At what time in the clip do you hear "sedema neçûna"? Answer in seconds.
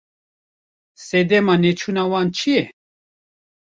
1.05-2.03